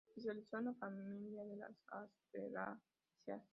[0.03, 3.43] Se especializó en la familia de las asteráceas.